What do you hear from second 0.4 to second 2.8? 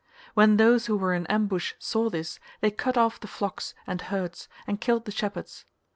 those who were in ambush saw this, they